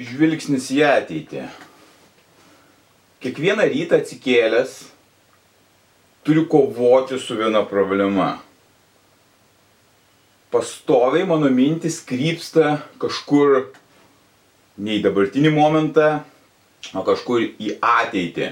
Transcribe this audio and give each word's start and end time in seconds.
Žvilgsnis 0.00 0.70
į 0.72 0.80
ateitį. 0.86 1.44
Kiekvieną 3.20 3.66
rytą 3.68 3.98
atsikėlęs 4.00 4.76
turiu 6.24 6.46
kovoti 6.48 7.18
su 7.20 7.36
viena 7.36 7.62
problema. 7.68 8.38
Pastoviai 10.50 11.26
mano 11.28 11.50
mintis 11.52 12.00
krypsta 12.02 12.80
kažkur 13.02 13.70
ne 14.80 14.96
į 14.96 15.04
dabartinį 15.04 15.52
momentą, 15.54 16.08
o 16.96 17.04
kažkur 17.06 17.44
į 17.60 17.76
ateitį. 17.84 18.50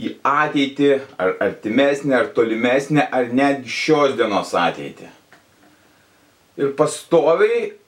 Į 0.00 0.14
ateitį, 0.24 0.90
ar 1.20 1.34
artimesnę, 1.44 2.14
ar 2.16 2.30
tolimesnę, 2.36 3.04
ar 3.04 3.32
netgi 3.36 3.72
šios 3.72 4.14
dienos 4.16 4.52
ateitį. 4.56 5.08
Ir 6.60 6.72
pastoviai 6.76 7.79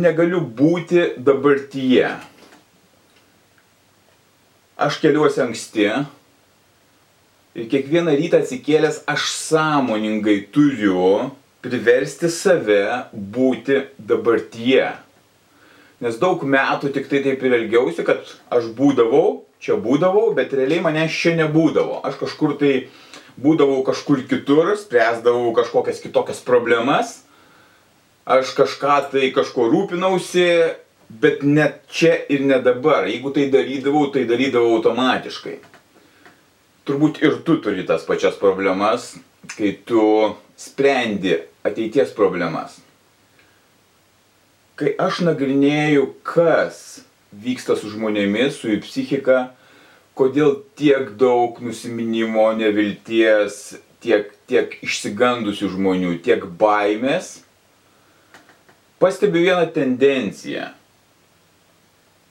negaliu 0.00 0.40
būti 0.40 1.04
dabartyje. 1.18 2.12
Aš 4.78 5.00
keliuosi 5.02 5.42
anksti 5.42 5.88
ir 7.58 7.66
kiekvieną 7.72 8.14
rytą 8.14 8.42
atsikėlęs 8.44 9.02
aš 9.10 9.26
sąmoningai 9.34 10.38
turiu 10.54 11.32
priversti 11.64 12.30
save 12.30 12.84
būti 13.12 13.82
dabartyje. 13.98 14.92
Nes 15.98 16.18
daug 16.22 16.44
metų 16.46 16.92
tik 16.94 17.08
tai 17.10 17.24
taip 17.24 17.42
ir 17.42 17.56
elgiausi, 17.58 18.04
kad 18.06 18.22
aš 18.54 18.70
būdavau, 18.78 19.42
čia 19.58 19.74
būdavau, 19.82 20.28
bet 20.36 20.54
realiai 20.54 20.84
manęs 20.84 21.16
čia 21.18 21.34
nebūdavo. 21.40 21.98
Aš 22.06 22.20
kažkur 22.20 22.54
tai 22.60 22.74
būdavau 23.34 23.80
kažkur 23.86 24.22
kitur, 24.30 24.76
spręsdavau 24.78 25.50
kažkokias 25.58 25.98
kitokias 26.04 26.44
problemas 26.46 27.24
aš 28.28 28.52
kažką 28.56 28.98
tai 29.12 29.30
kažko 29.32 29.70
rūpinausi, 29.72 30.48
bet 31.08 31.42
net 31.42 31.80
čia 31.88 32.12
ir 32.28 32.44
ne 32.44 32.60
dabar. 32.60 33.08
Jeigu 33.08 33.32
tai 33.32 33.48
darydavau, 33.52 34.10
tai 34.12 34.26
darydavau 34.28 34.76
automatiškai. 34.76 35.56
Turbūt 36.88 37.22
ir 37.24 37.40
tu 37.44 37.56
turi 37.64 37.86
tas 37.88 38.04
pačias 38.08 38.36
problemas, 38.40 39.14
kai 39.56 39.72
tu 39.88 40.02
sprendi 40.60 41.38
ateities 41.64 42.12
problemas. 42.16 42.78
Kai 44.78 44.92
aš 45.00 45.24
nagrinėju, 45.26 46.04
kas 46.22 47.00
vyksta 47.32 47.76
su 47.76 47.90
žmonėmis, 47.92 48.60
su 48.60 48.70
jų 48.70 48.82
psichika, 48.84 49.40
kodėl 50.18 50.60
tiek 50.78 51.14
daug 51.18 51.58
nusiminimo, 51.64 52.46
nevilties, 52.58 53.78
tiek, 54.04 54.30
tiek 54.48 54.78
išsigandusių 54.84 55.72
žmonių, 55.74 56.14
tiek 56.24 56.46
baimės, 56.60 57.38
pastebiu 59.02 59.42
vieną 59.46 59.66
tendenciją. 59.74 60.68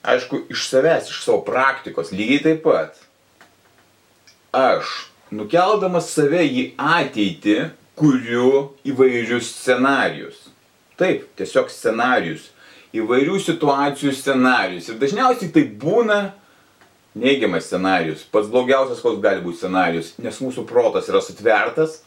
Aišku, 0.08 0.44
iš 0.52 0.68
savęs, 0.70 1.10
iš 1.10 1.24
savo 1.26 1.42
praktikos, 1.44 2.12
lygiai 2.14 2.42
taip 2.44 2.62
pat. 2.64 3.00
Aš, 4.54 5.10
nukeldamas 5.34 6.12
save 6.14 6.44
į 6.46 6.64
ateitį, 6.80 7.58
kuriu 7.98 8.70
įvairius 8.86 9.50
scenarius. 9.58 10.46
Taip, 10.98 11.26
tiesiog 11.38 11.70
scenarius. 11.72 12.48
Įvairių 12.96 13.36
situacijų 13.42 14.14
scenarius. 14.16 14.88
Ir 14.88 15.00
dažniausiai 15.02 15.50
tai 15.52 15.66
būna 15.68 16.20
neigiamas 17.18 17.68
scenarius. 17.68 18.24
Pats 18.32 18.48
blogiausias, 18.50 19.02
koks 19.04 19.20
gali 19.22 19.44
būti 19.44 19.60
scenarius. 19.60 20.14
Nes 20.22 20.40
mūsų 20.40 20.64
protas 20.68 21.10
yra 21.10 21.20
sutvertas, 21.24 22.00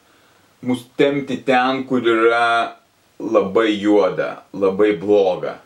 mus 0.66 0.88
temti 0.97 1.38
ten, 1.46 1.84
kur 1.90 2.06
yra 2.06 2.81
labai 3.22 3.76
juoda, 3.78 4.42
labai 4.54 4.96
bloga. 4.98 5.59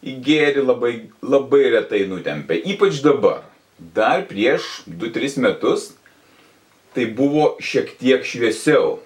Į 0.00 0.16
gėrį 0.24 0.64
labai, 0.64 0.92
labai 1.20 1.64
retai 1.76 2.06
nutempia, 2.08 2.56
ypač 2.72 3.02
dabar. 3.04 3.44
Dar 3.76 4.24
prieš 4.28 4.82
2-3 4.88 5.40
metus 5.44 5.90
tai 6.94 7.06
buvo 7.06 7.54
šiek 7.60 7.92
tiek 8.00 8.24
šviesiau. 8.26 8.98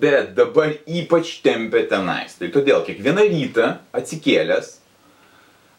Bet 0.00 0.34
dabar 0.36 0.74
ypač 0.86 1.38
tempia 1.44 1.84
tenais. 1.88 2.36
Tai 2.38 2.50
todėl 2.52 2.84
kiekvieną 2.86 3.24
rytą 3.30 3.68
atsikėlęs, 3.96 4.76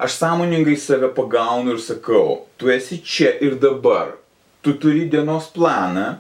aš 0.02 0.18
sąmoningai 0.20 0.76
save 0.82 1.12
pagaunu 1.16 1.76
ir 1.76 1.82
sakau, 1.84 2.44
tu 2.58 2.72
esi 2.74 3.00
čia 3.06 3.36
ir 3.44 3.60
dabar. 3.62 4.18
Tu 4.64 4.74
turi 4.80 5.06
dienos 5.12 5.50
planą, 5.54 6.18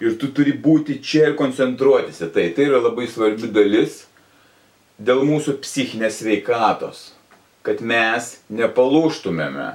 ir 0.00 0.16
tu 0.20 0.30
turi 0.34 0.54
būti 0.56 0.98
čia 1.04 1.30
ir 1.30 1.36
koncentruotis 1.38 2.22
į 2.24 2.30
tai. 2.34 2.48
Tai 2.56 2.66
yra 2.70 2.80
labai 2.82 3.06
svarbi 3.10 3.50
dalis 3.52 4.04
dėl 5.00 5.22
mūsų 5.28 5.58
psichinės 5.64 6.20
veikatos, 6.24 7.10
kad 7.64 7.80
mes 7.84 8.34
nepalūštumėme, 8.52 9.68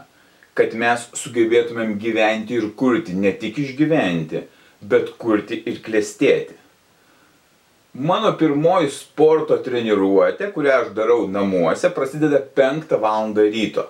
kad 0.57 0.75
mes 0.77 1.07
sugebėtumėm 1.17 1.95
gyventi 2.01 2.59
ir 2.59 2.69
kurti, 2.77 3.15
ne 3.17 3.33
tik 3.37 3.57
išgyventi, 3.61 4.45
bet 4.85 5.15
kurti 5.21 5.61
ir 5.65 5.81
klestėti. 5.85 6.57
Mano 7.95 8.33
pirmoji 8.35 8.89
sporto 8.91 9.55
treniruotė, 9.63 10.49
kurią 10.51 10.79
aš 10.81 10.87
darau 10.97 11.29
namuose, 11.31 11.87
prasideda 11.95 12.41
5 12.57 12.97
val. 12.99 13.31
ryto. 13.37 13.85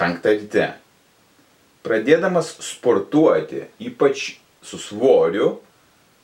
5 0.00 0.26
ryte. 0.26 0.72
Pradėdamas 1.86 2.50
sportuoti, 2.62 3.62
ypač 3.82 4.41
su 4.62 4.78
svoriu, 4.78 5.56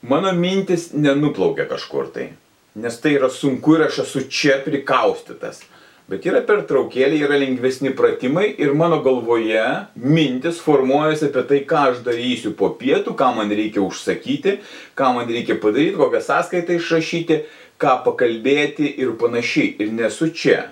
mano 0.03 0.33
mintis 0.33 0.93
nenuplaukia 0.93 1.69
kažkur 1.69 2.13
tai. 2.15 2.31
Nes 2.79 3.01
tai 3.03 3.17
yra 3.19 3.31
sunku 3.31 3.75
ir 3.75 3.89
aš 3.89 4.05
esu 4.05 4.23
čia 4.31 4.61
prikaustytas. 4.65 5.65
Bet 6.09 6.25
yra 6.25 6.41
pertraukėlė, 6.41 7.19
yra 7.27 7.37
lengvesni 7.37 7.91
pratimai 7.93 8.47
ir 8.57 8.71
mano 8.73 9.03
galvoje 9.05 9.65
mintis 10.01 10.57
formuojasi 10.65 11.27
apie 11.29 11.43
tai, 11.51 11.59
ką 11.69 11.83
aš 11.91 11.99
darysiu 12.07 12.55
po 12.57 12.71
pietų, 12.81 13.13
ką 13.19 13.29
man 13.37 13.53
reikia 13.53 13.83
užsakyti, 13.85 14.55
ką 14.97 15.11
man 15.19 15.29
reikia 15.29 15.59
padaryti, 15.61 15.99
kokią 16.01 16.23
sąskaitą 16.25 16.79
išrašyti, 16.79 17.43
ką 17.77 17.99
pakalbėti 18.07 18.89
ir 19.03 19.13
panašiai. 19.21 19.75
Ir 19.85 19.93
nesu 19.99 20.31
čia. 20.33 20.71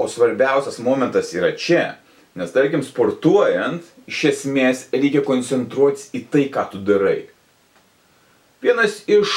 O 0.00 0.08
svarbiausias 0.08 0.80
momentas 0.80 1.34
yra 1.36 1.52
čia. 1.52 1.98
Nes 2.38 2.52
tarkim, 2.54 2.82
sportuojant, 2.86 3.82
iš 4.06 4.20
esmės 4.30 4.84
reikia 4.94 5.24
koncentruotis 5.26 6.12
į 6.14 6.24
tai, 6.30 6.46
ką 6.52 6.68
tu 6.70 6.82
darai. 6.86 7.24
Vienas 8.62 9.00
iš, 9.10 9.32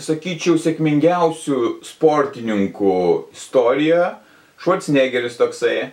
sakyčiau, 0.00 0.56
sėkmingiausių 0.60 1.60
sportininkų 1.84 2.98
istorijoje, 3.34 4.14
Schwarzeneggeris 4.64 5.36
toksai, 5.36 5.90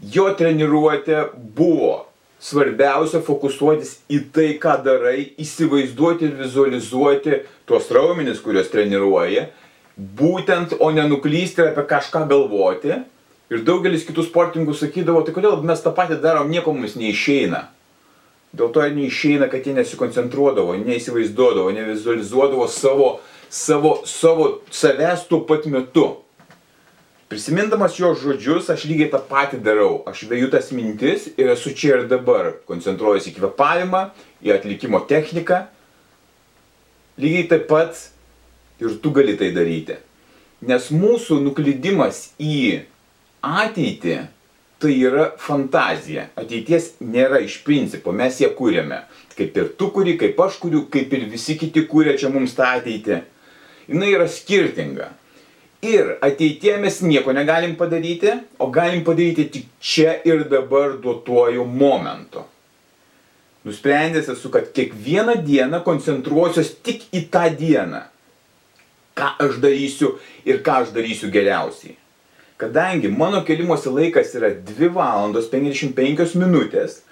jo 0.00 0.30
treniruotė 0.38 1.26
buvo 1.36 2.06
svarbiausia 2.40 3.20
fokusuotis 3.26 3.98
į 4.08 4.22
tai, 4.32 4.48
ką 4.62 4.78
darai, 4.86 5.34
įsivaizduoti 5.42 6.30
ir 6.30 6.36
vizualizuoti 6.38 7.42
tuos 7.68 7.90
raumenis, 7.92 8.40
kuriuos 8.40 8.70
treniruoji, 8.72 9.48
būtent, 9.98 10.76
o 10.78 10.92
nenuklysti 10.94 11.64
ir 11.64 11.72
apie 11.72 11.84
kažką 11.90 12.24
galvoti 12.30 13.02
Ir 13.48 13.64
daugelis 13.64 14.04
kitų 14.04 14.26
sportininkų 14.26 14.74
sakydavo, 14.76 15.22
tai 15.24 15.32
kodėl 15.32 15.62
mes 15.64 15.80
tą 15.80 15.94
patį 15.96 16.20
darom, 16.20 16.50
nieko 16.52 16.74
mums 16.76 16.98
neišeina. 17.00 17.64
Dėl 18.52 18.72
to 18.72 18.84
neišeina, 18.92 19.48
kad 19.52 19.64
jie 19.64 19.74
nesikoncentruodavo, 19.76 20.76
neįsivaizduodavo, 20.80 21.72
nevizualizuodavo 21.76 22.66
savo, 22.72 23.08
savo, 23.48 23.98
savo 24.08 24.48
savęs 24.72 25.26
tuo 25.28 25.42
pat 25.48 25.68
metu. 25.68 26.06
Prisimindamas 27.28 27.96
jo 28.00 28.14
žodžius, 28.16 28.70
aš 28.72 28.86
lygiai 28.88 29.10
tą 29.12 29.20
patį 29.28 29.60
darau. 29.64 29.98
Aš 30.08 30.22
veju 30.30 30.48
tas 30.52 30.70
mintis 30.72 31.26
ir 31.36 31.52
esu 31.52 31.74
čia 31.76 31.98
ir 31.98 32.06
dabar. 32.08 32.54
Koncentruojuosi 32.68 33.34
į 33.34 33.36
kvepavimą, 33.36 34.04
į 34.44 34.54
atlikimo 34.56 35.02
techniką. 35.08 35.66
Lygiai 37.20 37.48
taip 37.50 37.66
pat 37.68 38.00
ir 38.80 38.96
tu 39.02 39.12
gali 39.12 39.36
tai 39.36 39.50
daryti. 39.52 39.98
Nes 40.64 40.88
mūsų 40.88 41.42
nuklydimas 41.44 42.30
į 42.40 42.88
ateitį 43.44 44.18
tai 44.78 44.92
yra 45.02 45.32
fantazija. 45.42 46.28
Ateities 46.38 46.92
nėra 47.02 47.40
iš 47.42 47.60
principo, 47.66 48.12
mes 48.14 48.38
ją 48.42 48.52
kūrėme. 48.58 49.02
Kaip 49.38 49.56
ir 49.58 49.72
tu 49.78 49.90
kuri, 49.94 50.16
kaip 50.18 50.38
aš 50.42 50.58
kuriu, 50.62 50.84
kaip 50.90 51.12
ir 51.14 51.26
visi 51.30 51.58
kiti 51.58 51.84
kūrė 51.90 52.16
čia 52.18 52.30
mums 52.34 52.54
tą 52.58 52.76
ateitį. 52.78 53.22
jinai 53.88 54.12
yra 54.12 54.28
skirtinga. 54.28 55.12
Ir 55.82 56.16
ateitie 56.22 56.74
mes 56.82 57.00
nieko 57.06 57.32
negalim 57.32 57.76
padaryti, 57.78 58.32
o 58.58 58.66
galim 58.70 59.04
padaryti 59.06 59.46
tik 59.54 59.68
čia 59.80 60.16
ir 60.26 60.44
dabar 60.50 60.96
duotuoju 60.98 61.64
momentu. 61.64 62.42
Nusprendęs 63.64 64.28
esu, 64.32 64.50
kad 64.50 64.72
kiekvieną 64.74 65.38
dieną 65.46 65.82
koncentruosiuos 65.86 66.74
tik 66.82 67.06
į 67.14 67.28
tą 67.30 67.46
dieną. 67.54 68.02
Ką 69.18 69.30
aš 69.46 69.58
darysiu 69.62 70.16
ir 70.46 70.62
ką 70.66 70.82
aš 70.82 70.92
darysiu 70.94 71.30
geriausiai. 71.30 71.94
Kadangi 72.58 73.08
mano 73.08 73.44
kelimosi 73.44 73.88
laikas 73.88 74.34
yra 74.34 74.50
2 74.50 74.88
valandos 74.90 75.46
55 75.52 76.34
minutės, 76.34 77.04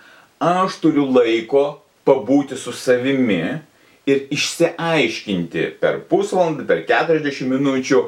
aš 0.43 0.81
turiu 0.83 1.05
laiko 1.07 1.85
pabūti 2.03 2.59
su 2.59 2.75
savimi 2.75 3.61
ir 4.11 4.25
išsiaiškinti 4.35 5.69
per 5.79 6.01
pusvalandį, 6.11 6.67
per 6.67 6.83
40 6.91 7.47
minučių, 7.53 8.03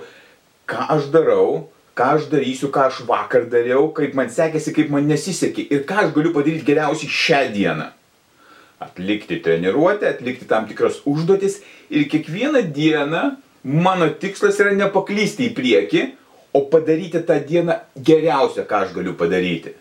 ką 0.66 0.88
aš 0.96 1.08
darau, 1.14 1.68
ką 1.94 2.10
aš 2.18 2.26
darysiu, 2.34 2.72
ką 2.74 2.88
aš 2.90 3.00
vakar 3.06 3.46
dariau, 3.50 3.86
kaip 3.94 4.18
man 4.18 4.34
sekėsi, 4.34 4.74
kaip 4.74 4.90
man 4.90 5.06
nesisekė 5.06 5.68
ir 5.70 5.86
ką 5.86 6.02
aš 6.08 6.12
galiu 6.18 6.34
padaryti 6.34 6.66
geriausiai 6.66 7.16
šią 7.22 7.42
dieną. 7.54 7.90
Atlikti 8.82 9.38
treniruotę, 9.46 10.10
atlikti 10.10 10.46
tam 10.50 10.66
tikras 10.66 11.04
užduotis 11.06 11.60
ir 11.90 12.10
kiekvieną 12.10 12.66
dieną 12.74 13.24
mano 13.62 14.10
tikslas 14.10 14.58
yra 14.62 14.74
nepaklysti 14.74 15.52
į 15.52 15.54
priekį, 15.54 16.08
o 16.52 16.64
padaryti 16.70 17.22
tą 17.26 17.38
dieną 17.44 17.76
geriausia, 17.96 18.64
ką 18.68 18.84
aš 18.84 18.94
galiu 18.96 19.14
padaryti. 19.18 19.74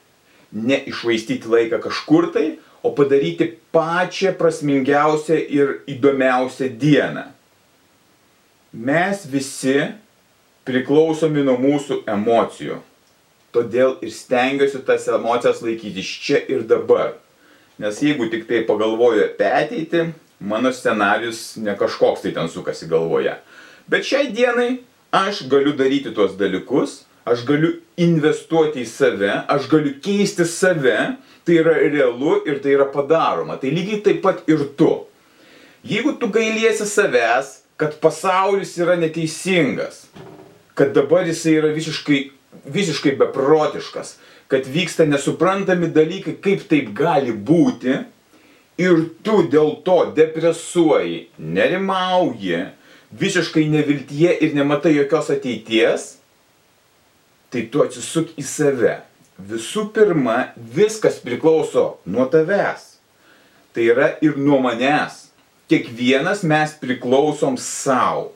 Ne 0.54 0.80
išvaistyti 0.88 1.48
laiką 1.50 1.80
kažkur 1.84 2.32
tai, 2.34 2.58
o 2.84 2.92
padaryti 2.96 3.50
pačią 3.74 4.34
prasmingiausią 4.40 5.40
ir 5.50 5.80
įdomiausią 5.90 6.70
dieną. 6.80 7.24
Mes 8.74 9.24
visi 9.26 9.80
priklausomi 10.68 11.44
nuo 11.48 11.56
mūsų 11.62 12.04
emocijų. 12.12 12.82
Todėl 13.56 13.96
ir 14.04 14.12
stengiuosi 14.14 14.84
tas 14.86 15.08
emocijas 15.10 15.64
laikytis 15.64 16.10
čia 16.22 16.42
ir 16.52 16.66
dabar. 16.68 17.16
Nes 17.80 18.02
jeigu 18.04 18.28
tik 18.30 18.46
tai 18.50 18.64
pagalvoju 18.68 19.24
apie 19.24 19.48
ateitį, 19.48 20.04
mano 20.40 20.74
scenarius 20.74 21.56
ne 21.62 21.74
kažkoks 21.78 22.26
tai 22.26 22.34
ten 22.36 22.52
sukasi 22.52 22.90
galvoje. 22.90 23.38
Bet 23.88 24.06
šiai 24.06 24.32
dienai 24.36 24.82
aš 25.12 25.44
galiu 25.50 25.74
daryti 25.78 26.14
tuos 26.16 26.36
dalykus, 26.40 27.04
aš 27.28 27.44
galiu 27.48 27.74
investuoti 28.00 28.84
į 28.84 28.90
save, 28.90 29.34
aš 29.52 29.68
galiu 29.72 29.96
keisti 30.04 30.46
save, 30.48 30.98
tai 31.48 31.60
yra 31.62 31.76
realu 31.80 32.42
ir 32.48 32.60
tai 32.64 32.76
yra 32.76 32.88
padaroma. 32.92 33.58
Tai 33.60 33.72
lygiai 33.72 34.02
taip 34.04 34.22
pat 34.24 34.44
ir 34.52 34.64
tu. 34.80 34.92
Jeigu 35.88 36.18
tu 36.20 36.28
gailiesi 36.34 36.88
savęs, 36.88 37.62
kad 37.80 38.00
pasaulis 38.02 38.74
yra 38.82 38.98
neteisingas, 39.00 40.08
kad 40.76 40.92
dabar 40.96 41.28
jisai 41.30 41.58
yra 41.62 41.70
visiškai, 41.76 42.20
visiškai 42.74 43.14
beprotiškas, 43.20 44.18
kad 44.52 44.68
vyksta 44.68 45.06
nesuprantami 45.08 45.90
dalykai, 45.94 46.38
kaip 46.44 46.66
taip 46.70 46.92
gali 46.98 47.32
būti, 47.32 48.02
ir 48.82 49.04
tu 49.26 49.42
dėl 49.52 49.78
to 49.86 50.00
depresuoji, 50.18 51.28
nerimauji, 51.38 52.64
visiškai 53.12 53.68
neviltyje 53.72 54.34
ir 54.44 54.56
nematai 54.56 54.96
jokios 54.96 55.30
ateities, 55.32 56.08
tai 57.54 57.68
tu 57.72 57.84
atsisuk 57.84 58.34
į 58.38 58.46
save. 58.46 58.96
Visų 59.38 59.88
pirma, 59.94 60.52
viskas 60.58 61.20
priklauso 61.22 61.98
nuo 62.10 62.26
tavęs. 62.32 62.98
Tai 63.76 63.84
yra 63.86 64.10
ir 64.26 64.40
nuo 64.42 64.58
manęs. 64.64 65.28
Kiekvienas 65.70 66.42
mes 66.48 66.74
priklausom 66.82 67.60
savo. 67.62 68.32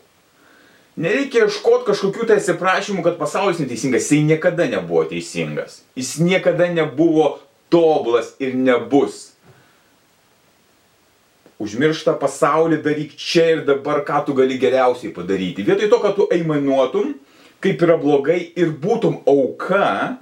Nereikia 1.02 1.48
ieškoti 1.48 1.88
kažkokių 1.88 2.28
tai 2.28 2.38
atsiprašymų, 2.42 3.02
kad 3.06 3.16
pasaulis 3.18 3.62
neteisingas. 3.62 4.10
Jis 4.12 4.28
niekada 4.28 4.68
nebuvo 4.70 5.06
teisingas. 5.10 5.80
Jis 5.98 6.18
niekada 6.22 6.68
nebuvo 6.70 7.40
tobulas 7.72 8.36
ir 8.44 8.54
nebus. 8.60 9.31
Užmirštą 11.62 12.16
pasaulį 12.18 12.80
daryk 12.82 13.14
čia 13.20 13.46
ir 13.56 13.62
dabar, 13.68 14.02
ką 14.08 14.24
tu 14.26 14.34
gali 14.38 14.58
geriausiai 14.62 15.14
padaryti. 15.14 15.66
Vietoj 15.68 15.92
to, 15.92 16.00
kad 16.02 16.18
tu 16.18 16.26
aimanuotum, 16.34 17.14
kaip 17.62 17.84
yra 17.86 17.98
blogai 18.02 18.40
ir 18.58 18.72
būtum 18.82 19.20
auka, 19.30 20.18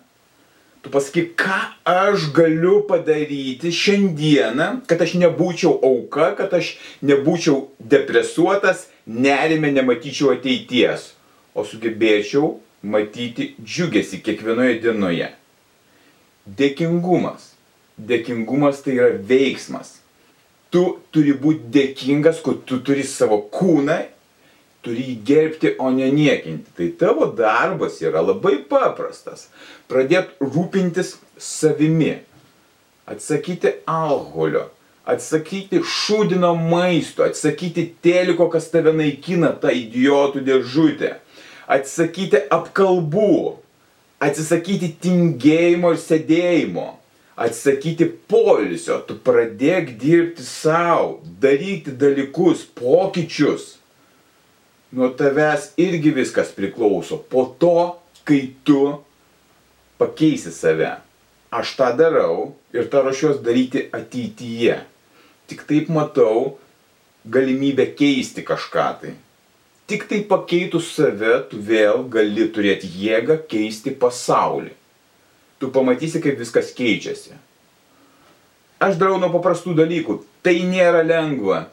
tu 0.84 0.92
pasakyk, 0.92 1.36
ką 1.40 1.60
aš 1.88 2.30
galiu 2.36 2.82
padaryti 2.90 3.72
šiandieną, 3.72 4.82
kad 4.90 5.02
aš 5.06 5.16
nebūčiau 5.22 5.78
auka, 5.80 6.34
kad 6.40 6.56
aš 6.60 6.74
nebūčiau 7.06 7.70
depresuotas, 7.80 8.88
nerime 9.08 9.72
nematyčiau 9.76 10.34
ateities, 10.36 11.14
o 11.56 11.64
sugebėčiau 11.68 12.58
matyti 12.84 13.54
džiugesi 13.64 14.20
kiekvienoje 14.24 14.80
dienoje. 14.84 15.32
Dėkingumas. 16.60 17.54
Dėkingumas 18.00 18.84
tai 18.84 18.96
yra 19.00 19.10
veiksmas. 19.32 19.98
Tu 20.70 20.86
turi 21.14 21.34
būti 21.34 21.72
dėkingas, 21.74 22.44
kad 22.46 22.64
tu 22.70 22.78
turi 22.86 23.04
savo 23.08 23.42
kūną 23.50 24.00
turi 24.86 25.06
jį 25.12 25.16
gerbti, 25.28 25.74
o 25.80 25.92
ne 25.92 26.10
niekinti. 26.14 26.72
Tai 26.78 26.90
tavo 27.00 27.30
darbas 27.36 28.00
yra 28.04 28.24
labai 28.24 28.60
paprastas. 28.70 29.48
Pradėti 29.92 30.40
rūpintis 30.44 31.16
savimi. 31.40 32.18
Atsakyti 33.10 33.80
alkoholio. 33.90 34.68
Atsakyti 35.10 35.82
šūdino 35.84 36.54
maisto. 36.60 37.26
Atsakyti 37.26 37.90
teliko, 38.04 38.50
kas 38.54 38.70
tave 38.72 38.94
naikina, 38.96 39.52
tą 39.60 39.74
idiotų 39.74 40.46
dėžutę. 40.48 41.16
Atsakyti 41.70 42.46
apkalbų. 42.54 43.58
Atsisakyti 44.20 44.94
tingėjimo 45.00 45.94
ir 45.96 46.02
sėdėjimo. 46.02 46.88
Atsakyti 47.40 48.10
polisio. 48.28 49.00
Tu 49.08 49.16
pradėk 49.24 49.94
dirbti 50.02 50.44
savo. 50.44 51.20
Daryti 51.40 51.94
dalykus, 51.96 52.66
pokyčius 52.76 53.76
nuo 54.92 55.10
tavęs 55.14 55.74
irgi 55.78 56.12
viskas 56.12 56.52
priklauso. 56.56 57.18
Po 57.30 57.46
to, 57.60 58.00
kai 58.24 58.54
tu 58.64 58.98
pakeisi 60.02 60.52
save. 60.54 60.98
Aš 61.50 61.74
tą 61.78 61.92
darau 61.98 62.52
ir 62.74 62.90
tą 62.90 63.04
ruošiuos 63.06 63.42
daryti 63.46 63.88
ateityje. 63.94 64.80
Tik 65.50 65.64
taip 65.70 65.90
matau 65.94 66.58
galimybę 67.26 67.88
keisti 67.98 68.46
kažką 68.46 68.90
tai. 69.02 69.16
Tik 69.90 70.06
tai 70.10 70.20
pakeitus 70.30 70.92
save, 70.94 71.40
tu 71.50 71.58
vėl 71.58 72.04
gali 72.14 72.46
turėti 72.54 72.90
jėgą 73.02 73.40
keisti 73.50 73.96
pasaulį. 73.98 74.76
Tu 75.60 75.68
pamatysi, 75.76 76.22
kaip 76.24 76.40
viskas 76.40 76.72
keičiasi. 76.76 77.36
Aš 78.80 78.96
darau 78.96 79.18
nuo 79.20 79.28
paprastų 79.34 79.76
dalykų. 79.76 80.22
Tai 80.44 80.56
nėra 80.70 81.04
lengva 81.04 81.66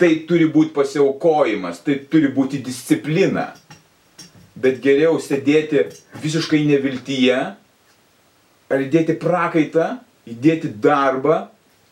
tai 0.00 0.14
turi 0.28 0.48
būti 0.50 0.74
pasiaukojimas, 0.74 1.82
tai 1.84 1.98
turi 2.10 2.30
būti 2.34 2.62
disciplina. 2.64 3.52
Bet 4.54 4.80
geriau 4.82 5.18
sėdėti 5.22 5.82
visiškai 6.22 6.62
neviltyje, 6.68 7.38
ar 8.70 8.84
įdėti 8.84 9.16
prakaitą, 9.20 9.88
įdėti 10.30 10.70
darbą 10.82 11.44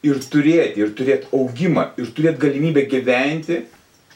ir 0.07 0.23
turėti, 0.31 0.83
ir 0.83 0.95
turėti 0.99 1.31
augimą, 1.35 1.91
ir 1.99 2.11
turėti 2.15 2.43
galimybę 2.43 2.87
gyventi 2.91 3.63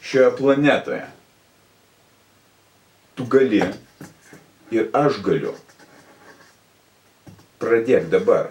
šioje 0.03 0.33
planetoje. 0.39 1.05
Tu 3.17 3.27
gali 3.33 3.63
ir 4.75 4.91
aš 4.95 5.23
galiu. 5.25 5.55
Pradėk 7.63 8.11
dabar. 8.13 8.51